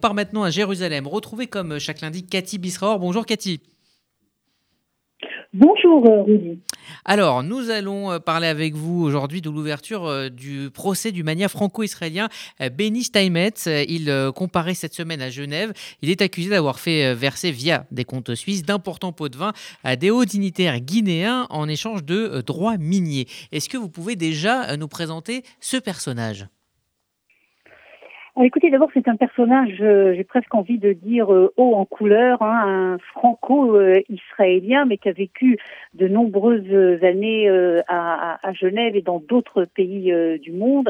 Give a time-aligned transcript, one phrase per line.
[0.00, 1.08] On part maintenant à Jérusalem.
[1.08, 3.00] Retrouvez comme chaque lundi Cathy Bisraor.
[3.00, 3.60] Bonjour Cathy.
[5.52, 6.60] Bonjour euh, Rudy.
[7.04, 11.48] Alors, nous allons euh, parler avec vous aujourd'hui de l'ouverture euh, du procès du mania
[11.48, 12.28] franco-israélien
[12.76, 13.66] Benny Steinmetz.
[13.66, 15.72] Il comparait cette semaine à Genève.
[16.00, 19.52] Il est accusé d'avoir fait verser via des comptes suisses d'importants pots de vin
[19.82, 23.26] à des hauts dignitaires guinéens en échange de droits miniers.
[23.50, 26.46] Est-ce que vous pouvez déjà nous présenter ce personnage?
[28.40, 31.84] Ah, écoutez, d'abord, c'est un personnage, euh, j'ai presque envie de dire euh, haut en
[31.84, 35.58] couleur, hein, un franco-israélien, mais qui a vécu
[35.94, 40.88] de nombreuses années euh, à, à, Genève et dans d'autres pays du monde.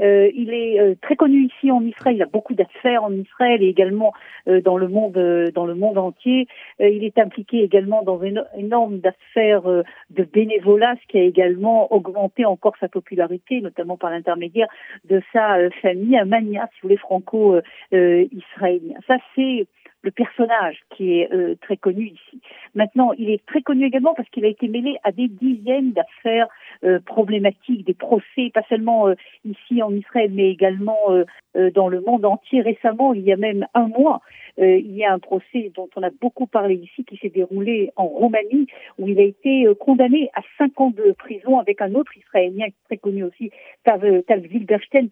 [0.00, 2.16] Euh, il est euh, très connu ici en Israël.
[2.16, 4.12] Il a beaucoup d'affaires en Israël et également
[4.48, 5.18] euh, dans le monde
[5.54, 6.46] dans le monde entier.
[6.80, 12.44] il est impliqué également dans une énorme d'affaires de bénévolat, ce qui a également augmenté
[12.44, 14.68] encore sa popularité, notamment par l'intermédiaire
[15.08, 18.94] de sa famille, un mania, si vous voulez, franco-israélien.
[19.06, 19.66] Ça, c'est
[20.02, 22.40] le personnage qui est euh, très connu ici.
[22.74, 26.48] Maintenant, il est très connu également parce qu'il a été mêlé à des dizaines d'affaires
[26.84, 29.14] euh, problématiques, des procès, pas seulement euh,
[29.44, 30.96] ici en Israël, mais également
[31.74, 32.60] dans le monde entier.
[32.62, 34.20] Récemment, il y a même un mois,
[34.58, 38.06] il y a un procès dont on a beaucoup parlé ici qui s'est déroulé en
[38.06, 38.66] Roumanie,
[38.98, 42.96] où il a été condamné à cinq ans de prison avec un autre Israélien très
[42.96, 43.50] connu aussi,
[43.84, 44.42] Tav, Tav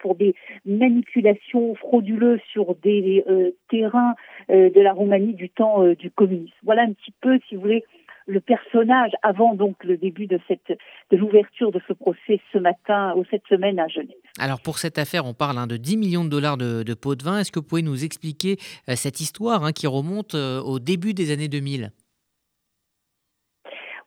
[0.01, 3.25] pour des manipulations frauduleuses sur des
[3.69, 4.15] terrains
[4.49, 6.55] de la Roumanie du temps euh, du communisme.
[6.63, 7.85] Voilà un petit peu, si vous voulez,
[8.27, 10.79] le personnage avant donc le début de cette
[11.11, 14.17] de l'ouverture de ce procès ce matin ou cette semaine à Genève.
[14.39, 17.15] Alors pour cette affaire, on parle hein, de 10 millions de dollars de, de pots
[17.15, 17.39] de vin.
[17.39, 18.57] Est-ce que vous pouvez nous expliquer
[18.89, 21.93] euh, cette histoire hein, qui remonte euh, au début des années 2000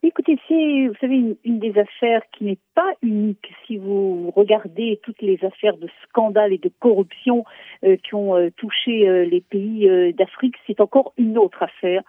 [0.01, 3.51] oui, écoutez, c'est, vous savez, une, des affaires qui n'est pas unique.
[3.67, 7.43] Si vous regardez toutes les affaires de scandale et de corruption
[7.83, 12.01] euh, qui ont euh, touché euh, les pays d'Afrique, c'est encore une autre affaire.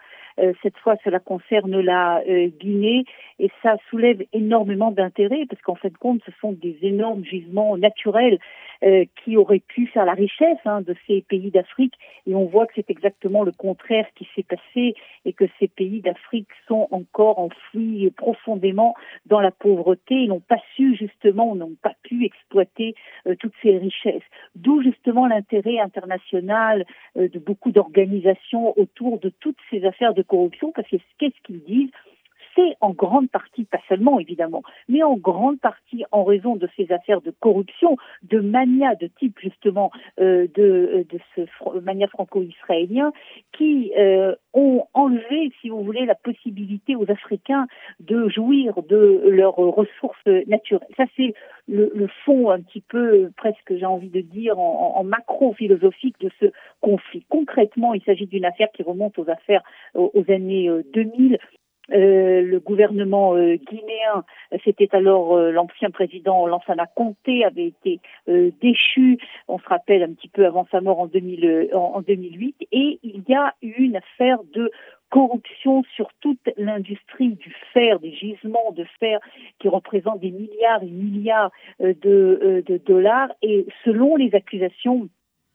[0.63, 2.23] Cette fois, cela concerne la
[2.61, 3.05] Guinée
[3.39, 7.77] et ça soulève énormément d'intérêt parce qu'en fin de compte, ce sont des énormes gisements
[7.77, 8.39] naturels
[8.85, 11.95] euh, qui auraient pu faire la richesse hein, de ces pays d'Afrique.
[12.27, 16.01] Et on voit que c'est exactement le contraire qui s'est passé et que ces pays
[16.01, 18.95] d'Afrique sont encore enfouis profondément
[19.27, 20.15] dans la pauvreté.
[20.15, 22.95] Ils n'ont pas su justement, n'ont pas pu exploiter
[23.27, 24.23] euh, toutes ces richesses.
[24.55, 26.87] D'où justement l'intérêt international
[27.17, 31.63] euh, de beaucoup d'organisations autour de toutes ces affaires de corruption, parce que qu'est-ce qu'ils
[31.65, 31.91] disent?
[32.57, 36.93] C'est en grande partie, pas seulement évidemment, mais en grande partie en raison de ces
[36.93, 43.13] affaires de corruption, de mania de type justement euh, de, euh, de ce mania franco-israélien,
[43.57, 47.67] qui euh, ont enlevé, si vous voulez, la possibilité aux Africains
[48.01, 50.89] de jouir de leurs ressources naturelles.
[50.97, 51.35] Ça, c'est
[51.69, 56.31] le, le, fond un petit peu, presque j'ai envie de dire, en, en macro-philosophique de
[56.41, 56.47] ce
[56.81, 57.25] conflit.
[57.29, 59.63] Concrètement, il s'agit d'une affaire qui remonte aux affaires
[59.95, 61.39] aux années 2000
[61.93, 64.25] euh, le gouvernement euh, guinéen,
[64.65, 68.01] c'était alors euh, l'ancien président Lansana Conté, avait été
[68.63, 69.19] déchu,
[69.49, 73.23] on se rappelle un petit peu avant sa mort en, 2000, en 2008, et il
[73.29, 74.71] y a eu une affaire de
[75.11, 79.19] corruption sur toute l'industrie du fer, des gisements de fer
[79.59, 81.51] qui représentent des milliards et milliards
[81.81, 83.31] de, de dollars.
[83.43, 85.09] Et selon les accusations,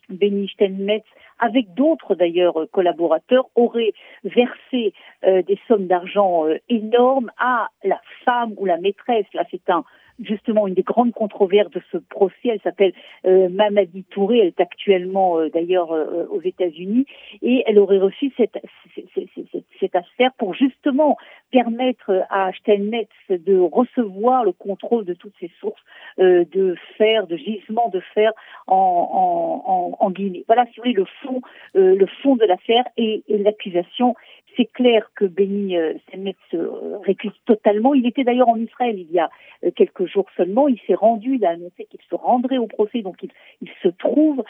[0.09, 1.05] Benny Steinmetz,
[1.39, 4.93] avec d'autres d'ailleurs collaborateurs, aurait versé
[5.25, 9.25] euh, des sommes d'argent euh, énormes à la femme ou la maîtresse.
[9.33, 9.83] Là, c'est un
[10.19, 12.35] justement une des grandes controverses de ce procès.
[12.45, 12.93] Elle s'appelle
[13.25, 14.39] euh, Mamadi Touré.
[14.39, 17.05] Elle est actuellement euh, d'ailleurs euh, aux États-Unis
[17.41, 18.57] et elle aurait reçu cette,
[18.93, 21.17] cette, cette, cette, affaire pour justement
[21.55, 25.81] permettre à Steinmetz de recevoir le contrôle de toutes ces sources
[26.17, 28.33] de fer, de gisements de fer
[28.67, 30.43] en, Guinée.
[30.47, 31.41] Voilà, si vous voulez, le fond,
[31.73, 34.15] le fond de l'affaire et l'accusation
[34.55, 35.93] c'est clair que Benny euh,
[36.51, 37.93] se euh, récuse totalement.
[37.93, 39.29] Il était d'ailleurs en Israël il y a
[39.63, 40.67] euh, quelques jours seulement.
[40.67, 43.29] Il s'est rendu, il a annoncé qu'il se rendrait au procès, donc il,
[43.81, 44.43] se trouve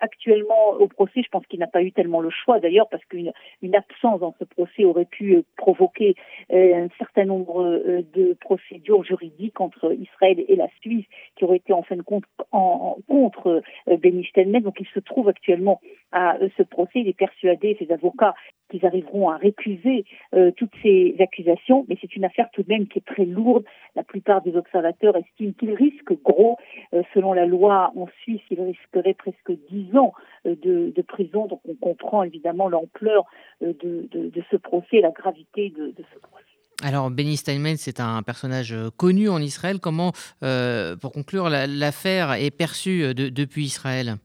[0.00, 1.22] actuellement au procès.
[1.22, 4.34] Je pense qu'il n'a pas eu tellement le choix d'ailleurs, parce qu'une une absence dans
[4.38, 6.14] ce procès aurait pu provoquer
[6.50, 7.80] un certain nombre
[8.14, 11.04] de procédures juridiques entre Israël et la Suisse
[11.36, 14.62] qui auraient été en fin de compte en, contre Benny Steinmetz.
[14.62, 15.80] Donc il se trouve actuellement
[16.12, 17.00] à ce procès.
[17.00, 18.34] Il est persuadé, ses avocats,
[18.72, 20.04] qu'ils arriveront à récuser
[20.34, 23.64] euh, toutes ces accusations, mais c'est une affaire tout de même qui est très lourde.
[23.96, 26.56] La plupart des observateurs estiment qu'il risque gros.
[26.94, 30.12] Euh, selon la loi en Suisse, il risquerait presque dix ans
[30.46, 31.46] euh, de, prison.
[31.46, 33.24] Donc on comprend évidemment l'ampleur
[33.60, 34.08] de,
[34.50, 36.44] ce procès, la gravité de, ce procès.
[36.84, 39.78] Alors, Benny Steinmetz, c'est un personnage connu en Israël.
[39.80, 44.16] Comment, pour conclure, l'affaire est perçue depuis Israël?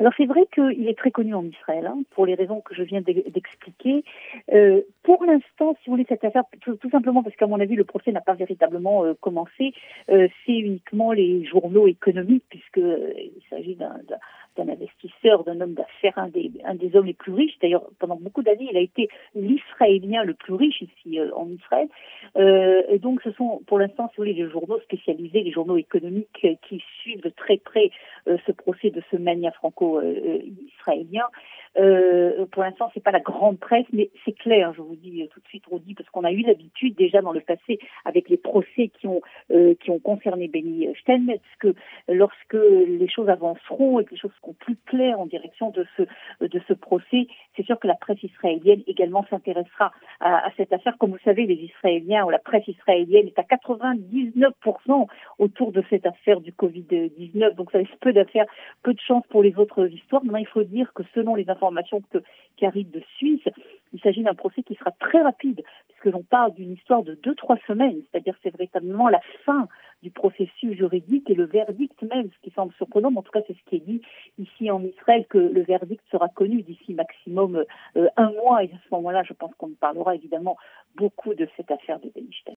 [0.00, 2.82] Alors c'est vrai qu'il est très connu en Israël, hein, pour les raisons que je
[2.82, 4.04] viens d'expliquer.
[4.52, 7.84] Euh, pour l'instant, si vous voulez, cette affaire, tout, simplement parce qu'à mon avis, le
[7.84, 9.72] procès n'a pas véritablement euh, commencé,
[10.10, 13.96] euh, c'est uniquement les journaux économiques, puisqu'il s'agit d'un
[14.58, 17.58] d'un investisseur, d'un homme d'affaires, un des, un hommes les plus riches.
[17.60, 21.88] D'ailleurs, pendant beaucoup d'années, il a été l'Israélien le plus riche ici euh, en Israël.
[22.36, 25.76] Euh, et donc, ce sont pour l'instant, si vous voulez, les journaux spécialisés, les journaux
[25.76, 27.90] économiques euh, qui suivent de très près
[28.26, 31.24] ce procès de ce mania franco-israélien.
[32.50, 35.46] Pour l'instant, c'est pas la grande presse, mais c'est clair, je vous dis tout de
[35.46, 39.06] suite, Rodi, parce qu'on a eu l'habitude déjà dans le passé avec les procès qui
[39.06, 39.22] ont
[39.80, 41.74] qui ont concerné Benny Steinmetz que
[42.08, 46.72] lorsque les choses avanceront et que les choses seront plus claires en direction de ce
[46.74, 50.96] procès, c'est sûr que la presse israélienne également s'intéressera à, cette affaire.
[50.98, 55.06] Comme vous savez, les Israéliens ou la presse israélienne est à 99%
[55.38, 58.46] autour de cette affaire du Covid-19, donc ça laisse peu d'affaires,
[58.82, 60.22] peu de chance pour les autres histoires.
[60.22, 62.02] Maintenant, il faut dire que selon les informations
[62.56, 63.42] qui arrivent de Suisse,
[63.92, 67.34] il s'agit d'un procès qui sera très rapide, puisque l'on parle d'une histoire de deux,
[67.34, 69.68] trois semaines, c'est-à-dire c'est véritablement la fin
[70.02, 73.42] du processus juridique et le verdict même, ce qui semble surprenant, mais en tout cas
[73.46, 74.00] c'est ce qui est dit
[74.38, 77.64] ici en Israël, que le verdict sera connu d'ici maximum
[77.96, 80.56] euh, un mois, et à ce moment-là, je pense qu'on parlera évidemment
[80.96, 82.44] beaucoup de cette affaire de Benishten.